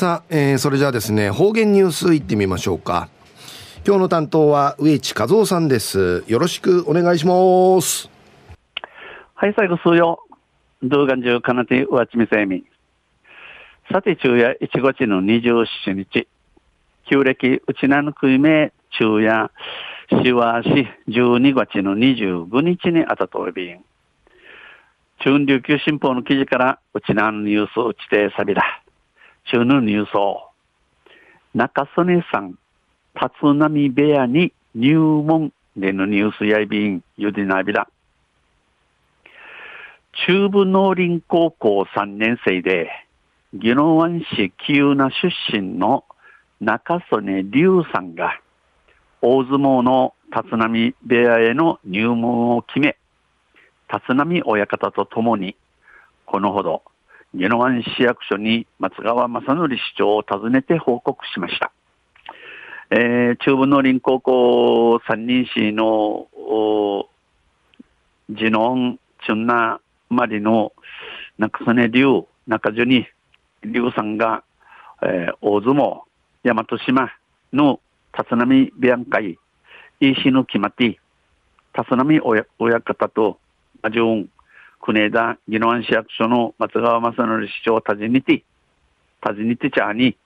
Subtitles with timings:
[0.00, 3.10] さあ、えー、それじゃあですね、方言ニュースいってみましょうか。
[3.86, 6.24] 今日の担当は植地和夫さんです。
[6.26, 7.34] よろしくお願いしま
[7.82, 8.08] す。
[9.34, 10.20] はい、最後数曜。
[10.82, 12.64] 動画中かなてうわちみせみ。
[13.92, 16.26] さて、昼夜1月の27日。
[17.10, 19.50] 旧暦うちなぬくいめ昼夜
[20.08, 23.84] しわし12月の25日にあたとびん。
[25.22, 28.82] 中琉球新報の記事からうちなぬニュースうちてさびだ。
[29.50, 30.42] 中のニュースを。
[31.54, 32.56] 中曽根さん、
[33.20, 37.88] 立浪部屋に入門でのニュースやいびんゆでなびら。
[40.24, 42.90] 中部農林高校3年生で、
[43.52, 46.04] 宜野湾市急な出身の
[46.60, 48.40] 中曽根龍さんが、
[49.20, 52.96] 大相撲の立浪部屋への入門を決め、
[53.92, 55.56] 立浪親方と共に、
[56.24, 56.84] このほど、
[57.32, 61.72] 宜野湾市役所に松川正則市長を訪ねて報告しました。
[62.90, 66.26] えー、中部農林高校三人市の、
[68.30, 70.72] ジノン、チュンナ、マリの
[71.38, 72.04] 中曽根龍、
[72.48, 73.06] 中樹に
[73.62, 74.42] 龍さんが、
[75.02, 76.00] えー、大相撲、
[76.42, 77.12] 大和島
[77.52, 77.78] の
[78.12, 79.38] 立浪ビアン会、
[80.00, 80.98] 石の決まって、
[81.78, 83.38] 立浪親親方と、
[83.82, 84.28] アジョン、
[84.80, 88.42] 国枝、宜野湾市役所の松川正則市長を訪ねて、
[89.22, 90.16] 訪ねてちゃに、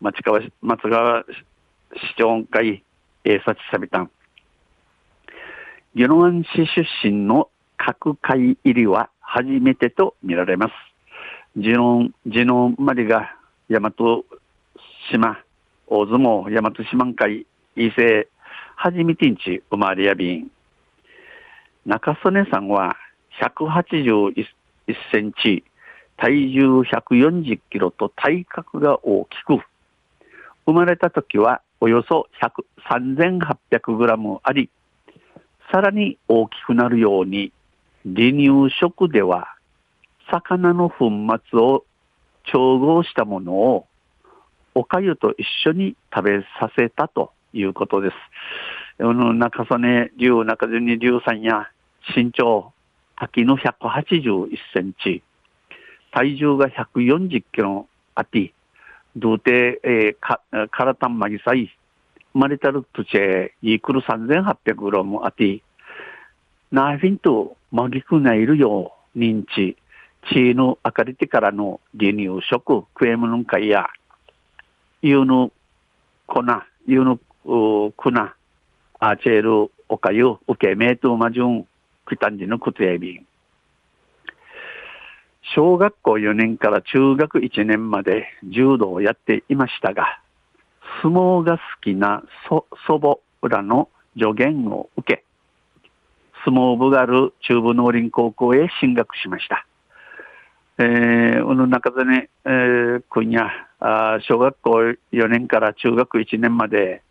[0.00, 2.84] 松川、松川市長会、
[3.24, 4.10] えさちさびたん。
[5.94, 7.48] 宜野湾市出身の
[7.78, 10.72] 各会入りは初めてと見られます。
[11.56, 13.34] ジノン、ジノンマリが
[13.70, 13.90] 大和
[15.10, 15.42] 島、
[15.86, 18.28] 大相撲、大和四万会、伊勢、
[18.76, 20.50] 初めてんち生まれやびん。
[21.86, 22.96] 中曽根さんは
[23.40, 24.46] 181
[25.12, 25.64] センチ、
[26.16, 29.58] 体重140キロと体格が大きく、
[30.66, 32.28] 生まれた時はおよそ
[32.88, 34.70] 3800グラムあり、
[35.70, 37.52] さらに大きくなるように、
[38.04, 39.56] 離乳食では
[40.30, 41.10] 魚の粉
[41.50, 41.84] 末を
[42.44, 43.86] 調合したものを
[44.74, 48.14] おかゆと一緒に食べさせたということです。
[48.98, 51.68] 中曽根龍、中住龍さんや
[52.14, 52.72] 身長、
[53.16, 55.22] 滝の181センチ、
[56.12, 58.52] 体重が140キロあって、
[59.16, 60.40] 童貞、えー、か、
[60.70, 61.70] からたんまぎさい、
[62.32, 65.62] 生まれたる土地へ、いくる3800グラムあって、
[66.70, 69.76] ナーフィンとまぎくないるよ認知、
[70.30, 73.86] 地の明かりてからの離乳食、食え物かいや、
[75.00, 75.50] いうの
[76.26, 76.42] 粉、
[76.86, 77.92] いうの粉、
[78.98, 81.66] あチェール、おかゆ、おけめとまじゅん、
[82.06, 83.26] くたんじのくつえびん。
[85.54, 90.20] 小学校4年から中学1年まで柔道をやっていましたが、
[91.02, 93.18] 相撲が好きな祖母
[93.48, 95.24] らの助言を受け、
[96.44, 99.66] 相撲部がある中部農林高校へ進学しました。
[100.78, 104.70] えー、この中でね、えー、君や、あ小学校
[105.12, 107.02] 4年から中学1年まで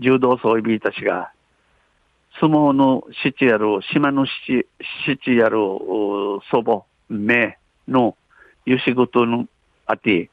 [0.00, 1.32] 柔道装備たちが、
[2.40, 4.66] 相撲の七やる、島の七
[5.06, 5.58] 七やる
[6.50, 8.16] 祖母、名の
[8.66, 9.46] ゆしごとの
[9.86, 10.30] あて、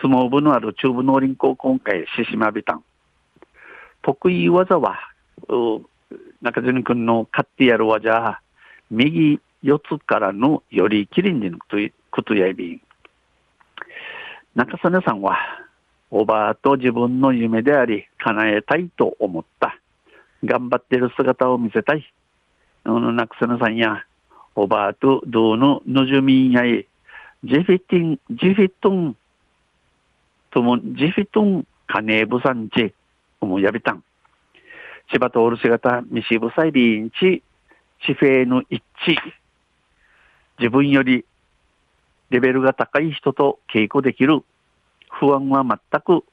[0.00, 2.84] 相撲部のある中部農林高校会、獅子まびたん。
[4.02, 4.98] 得意技は、
[6.40, 8.40] 中島君の勝ってやる技、
[8.90, 12.80] 右四つからのよりきりんじのことやいびん。
[14.54, 15.36] 中曽根さんは、
[16.10, 19.76] おばあと自分の夢であり、叶えたいと思った。
[20.44, 22.12] 頑張ってる姿を見せたい。
[22.84, 24.04] 中曽根さんや、
[24.54, 26.86] おばあとどうののじゅみんやい、
[27.44, 29.16] ジェフィティン、ジェフィトン、
[30.50, 32.94] とも、ジェフィトン、カネーブサンチ、
[33.40, 34.02] おもやびたん。
[35.10, 37.42] 千葉通る姿、ミシブサイビンチ、
[38.04, 39.16] 地フェの一致。
[40.58, 41.24] 自分より
[42.30, 44.42] レベルが高い人と稽古できる。
[45.10, 46.24] 不安は全く、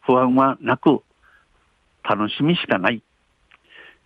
[0.00, 1.02] 不安はなく、
[2.08, 3.02] 楽しみしかない。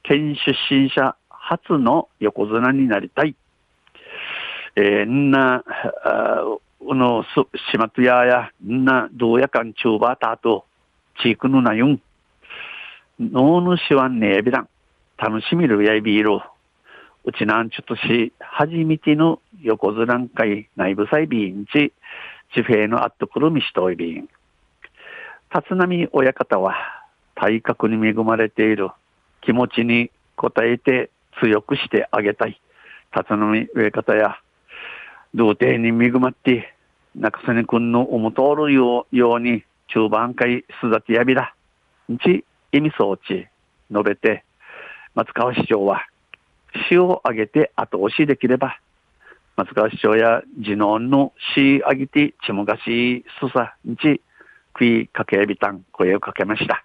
[0.03, 3.35] 県出身者初の横綱になりたい。
[4.77, 5.65] えー、んな、
[6.05, 6.43] あ
[6.81, 10.65] うの、しまつやや、んな、どうやかんちゅうばたと、
[11.23, 12.03] ちいくぬなゆん。
[13.21, 14.69] のうぬしわんねえびらん。
[15.19, 16.41] 楽しみるやいびいる。
[17.25, 21.93] うちなんちょっとし、初めての横綱会内部裁ビンチ、
[22.55, 24.29] 地平のあっとくるみしといびん。
[25.55, 27.00] 立浪親方は、
[27.41, 28.91] 体格に恵まれている
[29.41, 31.09] 気持ちに応えて
[31.41, 32.61] 強くしてあげたい。
[33.17, 34.37] 立浪親方や、
[35.35, 36.75] 童貞に恵まって、
[37.17, 41.55] 中曽根君の思とおるように中盤会すだてやびら、
[42.13, 43.47] んち意味装置
[43.91, 44.45] 述べて、
[45.15, 46.07] 松川市長は、
[46.91, 48.79] 市を挙げて後押しできれば、
[49.57, 54.21] 松川市長や次男の市挙げてちむがしすさんち、
[54.75, 56.85] 食いかけびたん声をかけました。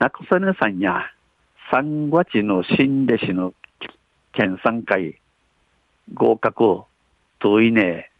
[0.00, 1.06] 中曽根さんや、
[1.72, 3.52] 三月の新弟子の
[4.32, 5.18] 県産会、
[6.14, 6.82] 合格、
[7.40, 8.12] 遠いね、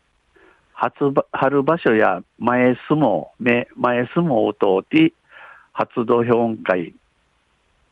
[0.73, 3.69] 初春場所や前相撲、前
[4.13, 5.13] 相撲を通って、
[5.73, 6.95] 初土俵会、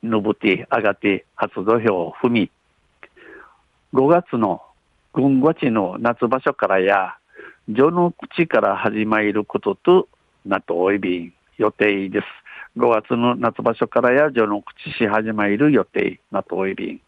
[0.02, 2.50] のぶて、上がって初土俵を踏み、
[3.94, 4.62] 5月の
[5.12, 7.14] 軍月の夏場所からや、
[7.68, 10.08] 序の口から始まることと
[10.44, 12.26] なっておいびん予定です。
[12.76, 17.00] 5月の夏場所からや序の口し始まる予定なとおいびん。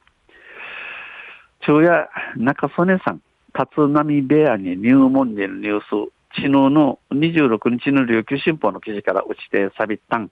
[1.60, 3.20] 昼夜中曽根さん、
[3.54, 10.30] 立浪部屋に入門でのニュース、昨日の26日の琉球新報の記事から打ちてさびったん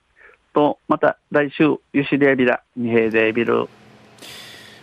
[0.54, 3.68] と、また来週、ゆしでびら、二平でびる。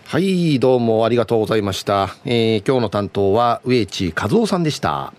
[0.05, 2.09] はい、どうもありがとうございました。
[2.25, 5.13] えー、今日の担当は植地和夫さんでした。